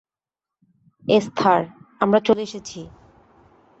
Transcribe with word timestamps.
Esther, 1.05 1.61
আমরা 2.01 2.19
চলে 2.19 2.41
এসেছি। 2.41 2.79